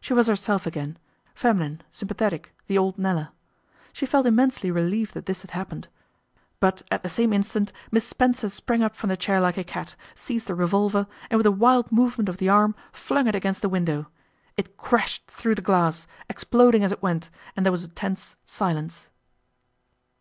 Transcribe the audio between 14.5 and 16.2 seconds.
It crashed through the glass,